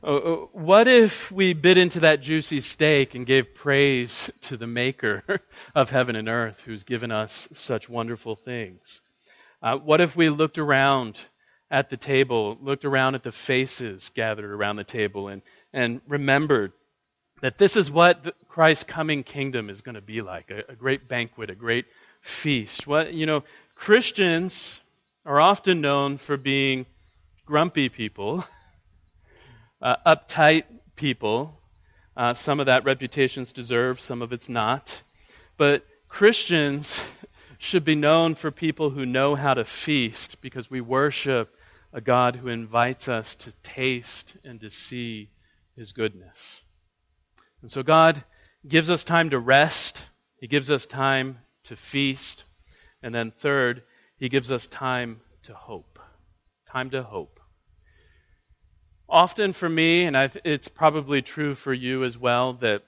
[0.01, 4.67] Uh, uh, what if we bit into that juicy steak and gave praise to the
[4.67, 5.23] maker
[5.75, 9.01] of heaven and earth who's given us such wonderful things?
[9.61, 11.19] Uh, what if we looked around
[11.71, 15.41] at the table, looked around at the faces gathered around the table, and,
[15.73, 16.71] and remembered
[17.43, 21.09] that this is what Christ's coming kingdom is going to be like a, a great
[21.09, 21.83] banquet, a great
[22.21, 22.87] feast?
[22.87, 23.43] What, you know,
[23.75, 24.79] Christians
[25.25, 26.85] are often known for being
[27.45, 28.45] grumpy people
[29.81, 30.63] uh, uptight
[30.95, 31.59] people.
[32.15, 35.01] Uh, some of that reputation's deserved, some of it's not.
[35.57, 37.03] But Christians
[37.57, 41.53] should be known for people who know how to feast because we worship
[41.91, 45.27] a God who invites us to taste and to see
[45.75, 46.62] his goodness.
[47.64, 48.22] And so God
[48.68, 50.03] gives us time to rest,
[50.36, 52.43] he gives us time to feast,
[53.01, 53.84] and then third,
[54.18, 55.97] he gives us time to hope.
[56.68, 57.39] Time to hope.
[59.07, 62.84] Often for me, and I've, it's probably true for you as well, that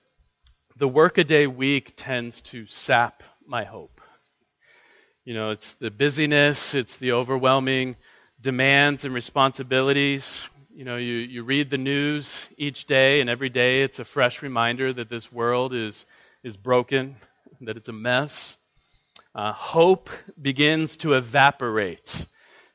[0.76, 4.02] the workaday week tends to sap my hope.
[5.24, 7.96] You know, it's the busyness, it's the overwhelming
[8.42, 10.44] demands and responsibilities.
[10.76, 14.42] You know, you, you read the news each day, and every day it's a fresh
[14.42, 16.06] reminder that this world is,
[16.44, 17.16] is broken,
[17.62, 18.58] that it's a mess.
[19.34, 20.10] Uh, hope
[20.42, 22.28] begins to evaporate.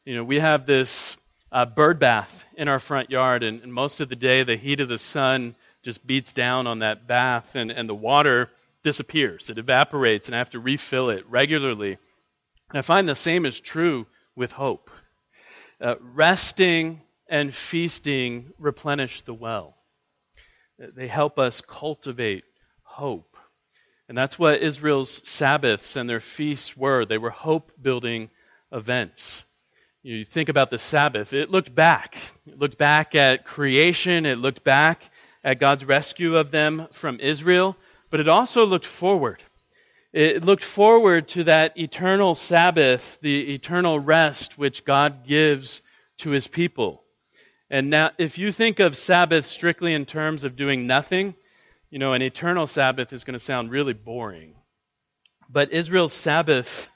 [0.06, 1.18] You know, we have this
[1.52, 4.80] uh, bird bath in our front yard, and, and, most of the day the heat
[4.80, 8.48] of the sun just beats down on that bath, and, and the water
[8.82, 9.50] disappears.
[9.50, 11.98] It evaporates, and I have to refill it regularly.
[12.70, 14.90] And I find the same is true with hope.
[15.82, 19.76] Uh, resting and feasting replenish the well.
[20.78, 22.44] They help us cultivate
[22.82, 23.36] hope.
[24.08, 27.04] And that's what Israel's Sabbaths and their feasts were.
[27.04, 28.28] They were hope building
[28.72, 29.44] events.
[30.02, 32.16] You think about the Sabbath, it looked back.
[32.46, 35.08] It looked back at creation, it looked back
[35.44, 37.76] at God's rescue of them from Israel,
[38.10, 39.42] but it also looked forward.
[40.12, 45.82] It looked forward to that eternal Sabbath, the eternal rest which God gives
[46.18, 47.04] to his people.
[47.70, 51.34] And now, if you think of Sabbath strictly in terms of doing nothing,
[51.88, 54.54] you know, an eternal Sabbath is going to sound really boring.
[55.48, 56.88] But Israel's Sabbath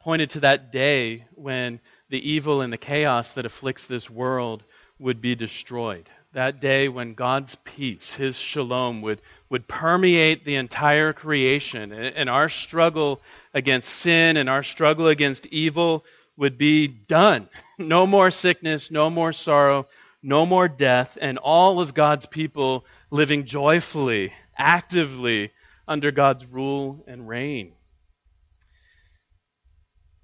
[0.00, 1.78] pointed to that day when
[2.08, 4.64] the evil and the chaos that afflicts this world
[4.98, 6.08] would be destroyed.
[6.32, 9.20] That day when God's peace, His shalom, would,
[9.50, 13.20] would permeate the entire creation, and our struggle
[13.52, 16.04] against sin and our struggle against evil
[16.36, 17.48] would be done.
[17.78, 19.88] No more sickness, no more sorrow,
[20.22, 25.50] no more death, and all of God's people living joyfully, actively
[25.88, 27.72] under God's rule and reign.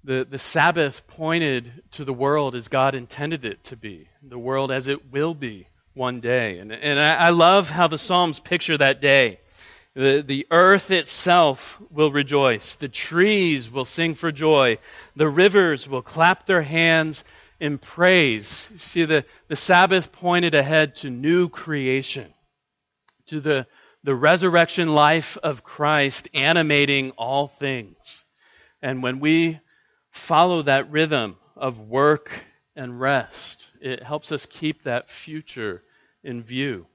[0.05, 4.71] The, the Sabbath pointed to the world as God intended it to be, the world
[4.71, 6.59] as it will be one day.
[6.59, 9.41] And, and I, I love how the Psalms picture that day.
[9.95, 14.77] The, the earth itself will rejoice, the trees will sing for joy,
[15.15, 17.23] the rivers will clap their hands
[17.59, 18.47] in praise.
[18.77, 22.33] See, the, the Sabbath pointed ahead to new creation,
[23.25, 23.67] to the,
[24.03, 28.23] the resurrection life of Christ animating all things.
[28.81, 29.59] And when we
[30.11, 32.31] follow that rhythm of work
[32.75, 33.67] and rest.
[33.81, 35.83] It helps us keep that future
[36.23, 36.85] in view.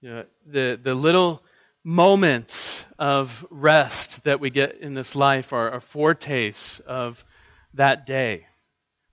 [0.00, 1.42] You know, the, the little
[1.84, 7.22] moments of rest that we get in this life are, are foretastes of
[7.74, 8.46] that day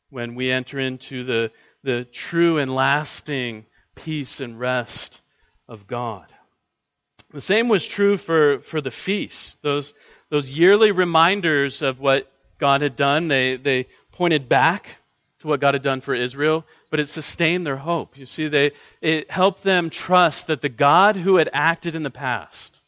[0.10, 1.52] when we enter into the,
[1.84, 3.66] the true and lasting
[3.96, 5.22] peace and rest
[5.68, 6.26] of God.
[7.32, 9.94] The same was true for, for the feasts, those,
[10.30, 13.28] those yearly reminders of what God had done.
[13.28, 14.98] They, they pointed back
[15.42, 18.18] to what God had done for Israel, but it sustained their hope.
[18.18, 18.72] You see, they,
[19.02, 22.80] it helped them trust that the God who had acted in the past,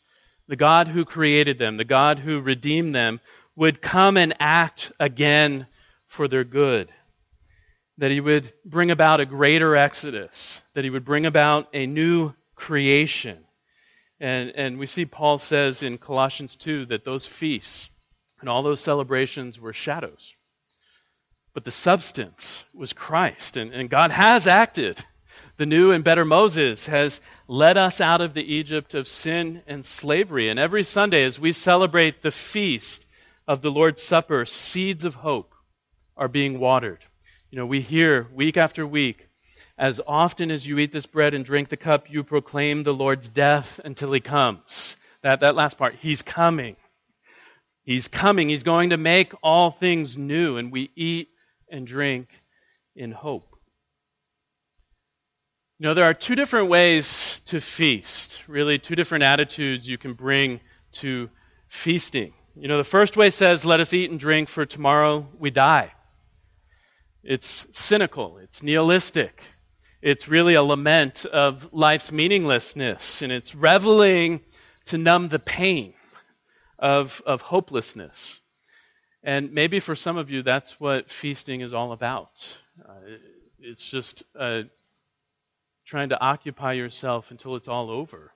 [0.47, 3.19] the God who created them, the God who redeemed them,
[3.55, 5.67] would come and act again
[6.07, 6.89] for their good.
[7.97, 12.33] That he would bring about a greater exodus, that he would bring about a new
[12.55, 13.39] creation.
[14.19, 17.89] And, and we see Paul says in Colossians 2 that those feasts,
[18.39, 20.33] and all those celebrations were shadows.
[21.53, 23.57] But the substance was Christ.
[23.57, 25.03] And, and God has acted.
[25.57, 29.85] The new and better Moses has led us out of the Egypt of sin and
[29.85, 30.49] slavery.
[30.49, 33.05] And every Sunday, as we celebrate the feast,
[33.47, 35.53] of the Lord's Supper, seeds of hope
[36.15, 36.99] are being watered.
[37.51, 39.27] You know, we hear week after week,
[39.77, 43.29] as often as you eat this bread and drink the cup, you proclaim the Lord's
[43.29, 44.95] death until he comes.
[45.21, 46.75] That, that last part, he's coming.
[47.83, 48.49] He's coming.
[48.49, 51.29] He's going to make all things new, and we eat
[51.73, 52.29] and drink
[52.95, 53.55] in hope.
[55.79, 60.13] You know, there are two different ways to feast, really, two different attitudes you can
[60.13, 60.61] bring
[60.93, 61.29] to
[61.67, 62.33] feasting.
[62.55, 65.91] You know, the first way says, let us eat and drink, for tomorrow we die.
[67.23, 69.41] It's cynical, it's nihilistic,
[70.01, 74.41] it's really a lament of life's meaninglessness, and it's reveling
[74.85, 75.95] to numb the pain
[76.77, 78.39] of, of hopelessness.
[79.23, 82.57] And maybe for some of you, that's what feasting is all about.
[82.83, 82.93] Uh,
[83.59, 84.63] it's just uh,
[85.85, 88.31] trying to occupy yourself until it's all over.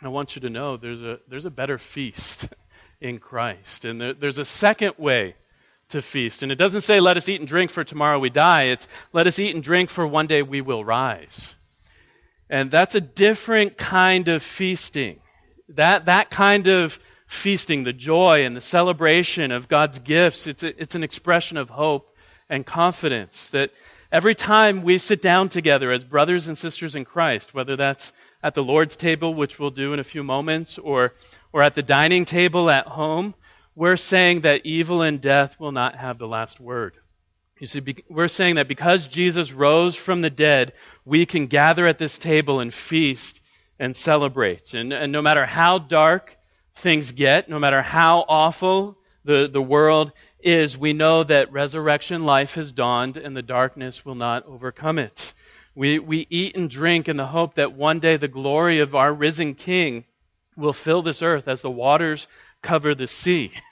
[0.00, 2.48] I want you to know there's a, there's a better feast
[3.00, 3.84] in Christ.
[3.84, 5.34] And there, there's a second way
[5.90, 6.42] to feast.
[6.42, 8.64] And it doesn't say, let us eat and drink for tomorrow we die.
[8.64, 11.54] It's, let us eat and drink for one day we will rise.
[12.50, 15.20] And that's a different kind of feasting.
[15.70, 16.98] That, that kind of
[17.34, 21.68] feasting, the joy and the celebration of God's gifts, it's, a, it's an expression of
[21.70, 22.14] hope
[22.48, 23.70] and confidence that
[24.14, 28.12] Every time we sit down together as brothers and sisters in Christ, whether that's
[28.44, 31.14] at the Lord's table, which we'll do in a few moments, or,
[31.52, 33.34] or at the dining table at home,
[33.74, 36.94] we're saying that evil and death will not have the last word.
[37.58, 40.74] You see, we're saying that because Jesus rose from the dead,
[41.04, 43.40] we can gather at this table and feast
[43.80, 44.74] and celebrate.
[44.74, 46.36] And, and no matter how dark
[46.74, 52.54] things get, no matter how awful the, the world is we know that resurrection life
[52.54, 55.32] has dawned and the darkness will not overcome it.
[55.74, 59.12] We, we eat and drink in the hope that one day the glory of our
[59.12, 60.04] risen King
[60.56, 62.28] will fill this earth as the waters
[62.62, 63.52] cover the sea.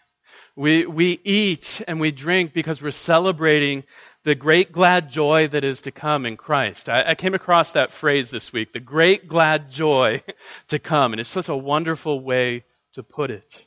[0.55, 3.84] We, we eat and we drink because we're celebrating
[4.24, 6.90] the great glad joy that is to come in Christ.
[6.90, 10.22] I, I, came across that phrase this week, the great glad joy
[10.68, 12.64] to come, and it's such a wonderful way
[12.95, 13.66] to put it.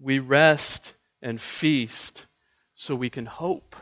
[0.00, 2.26] We rest and feast
[2.74, 3.74] so we can hope.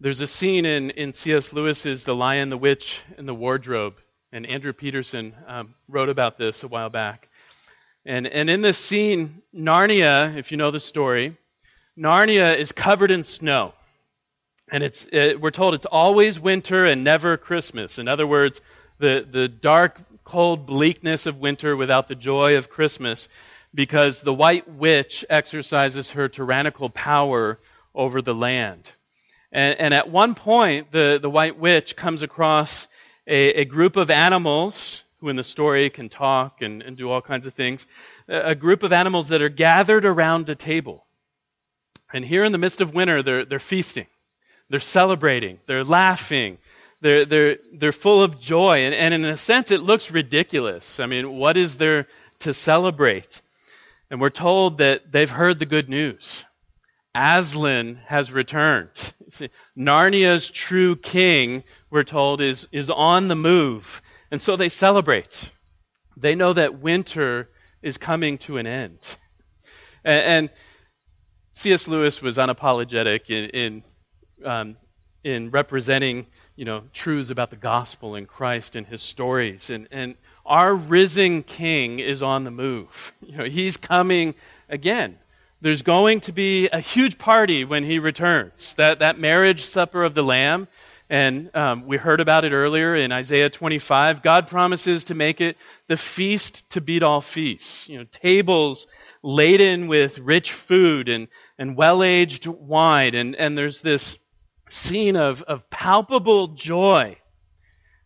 [0.00, 1.52] There's a scene in, in C.S.
[1.52, 3.94] Lewis's The Lion, the Witch, and the Wardrobe,
[4.32, 7.28] and Andrew Peterson um, wrote about this a while back.
[8.04, 11.36] And, and in this scene, Narnia, if you know the story,
[11.96, 13.74] Narnia is covered in snow.
[14.72, 17.98] And it's, it, we're told it's always winter and never Christmas.
[17.98, 18.60] In other words,
[18.98, 23.28] the, the dark, cold bleakness of winter without the joy of Christmas
[23.74, 27.58] because the white witch exercises her tyrannical power
[27.94, 28.90] over the land.
[29.50, 32.88] And, and at one point, the, the white witch comes across
[33.26, 37.20] a, a, group of animals who, in the story, can talk and, and do all
[37.20, 37.86] kinds of things.
[38.28, 41.04] A, group of animals that are gathered around a table.
[42.12, 44.06] And here in the midst of winter, they're, they're feasting,
[44.68, 46.58] they're celebrating, they're laughing,
[47.02, 48.78] they're, they're, they're full of joy.
[48.78, 51.00] And, and in a sense, it looks ridiculous.
[51.00, 52.06] I mean, what is there
[52.40, 53.42] to celebrate?
[54.10, 56.44] And we're told that they've heard the good news.
[57.14, 59.12] Aslan has returned.
[59.28, 64.00] See, Narnia's true king, we're told, is, is on the move.
[64.30, 65.50] And so they celebrate.
[66.16, 67.50] They know that winter
[67.82, 69.18] is coming to an end.
[70.04, 70.50] And, and
[71.54, 71.88] C.S.
[71.88, 73.82] Lewis was unapologetic in, in,
[74.44, 74.76] um,
[75.24, 76.26] in representing
[76.62, 79.68] you know, truths about the gospel and Christ and his stories.
[79.68, 80.14] And, and
[80.46, 83.12] our risen king is on the move.
[83.26, 84.36] You know, he's coming
[84.68, 85.18] again.
[85.60, 88.74] There's going to be a huge party when he returns.
[88.74, 90.68] That, that marriage supper of the Lamb,
[91.10, 94.22] and um, we heard about it earlier in Isaiah 25.
[94.22, 95.56] God promises to make it
[95.88, 97.88] the feast to beat all feasts.
[97.88, 98.86] You know, tables
[99.24, 101.26] laden with rich food and,
[101.58, 103.16] and well aged wine.
[103.16, 104.16] And, and there's this
[104.72, 107.16] scene of, of palpable joy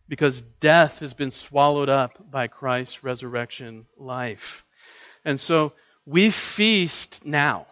[0.07, 4.63] because death has been swallowed up by Christ's resurrection life.
[5.25, 5.73] And so
[6.05, 7.67] we feast now.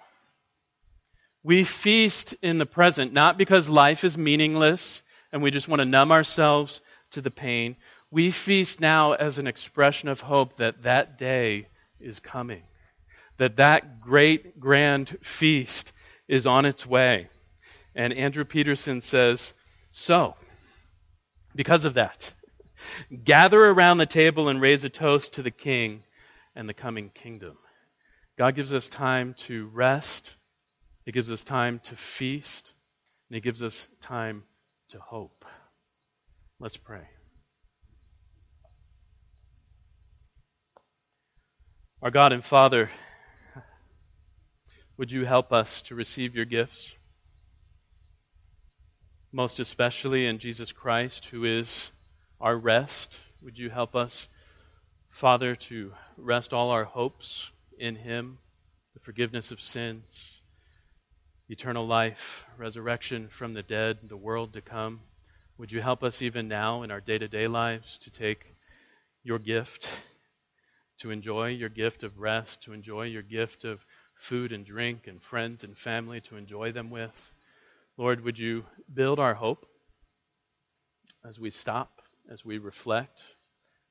[1.43, 5.85] We feast in the present, not because life is meaningless and we just want to
[5.85, 6.81] numb ourselves
[7.11, 7.75] to the pain.
[8.11, 11.67] We feast now as an expression of hope that that day
[11.99, 12.63] is coming,
[13.37, 15.93] that that great, grand feast
[16.27, 17.29] is on its way.
[17.95, 19.53] And Andrew Peterson says,
[19.91, 20.35] So,
[21.55, 22.31] because of that,
[23.23, 26.03] gather around the table and raise a toast to the King
[26.55, 27.57] and the coming kingdom.
[28.37, 30.35] God gives us time to rest,
[31.05, 32.73] He gives us time to feast,
[33.29, 34.43] and He gives us time
[34.89, 35.45] to hope.
[36.59, 37.07] Let's pray.
[42.01, 42.89] Our God and Father,
[44.97, 46.93] Would you help us to receive your gifts?
[49.35, 51.91] Most especially in Jesus Christ, who is
[52.39, 53.19] our rest.
[53.43, 54.29] Would you help us,
[55.09, 58.37] Father, to rest all our hopes in Him,
[58.93, 60.39] the forgiveness of sins,
[61.49, 65.01] eternal life, resurrection from the dead, the world to come?
[65.57, 68.55] Would you help us even now in our day to day lives to take
[69.21, 69.89] your gift,
[70.99, 75.21] to enjoy your gift of rest, to enjoy your gift of food and drink and
[75.21, 77.33] friends and family to enjoy them with?
[77.97, 79.65] Lord, would you build our hope
[81.27, 83.21] as we stop, as we reflect,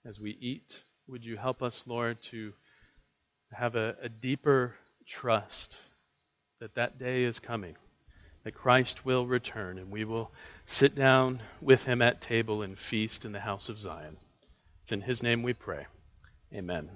[0.04, 0.82] as we eat?
[1.08, 2.52] Would you help us, Lord, to
[3.52, 4.74] have a, a deeper
[5.06, 5.76] trust
[6.60, 7.76] that that day is coming?
[8.44, 10.30] that Christ will return and we will
[10.66, 14.16] sit down with him at table and feast in the house of Zion.
[14.82, 15.86] It's in his name we pray.
[16.52, 16.90] Amen.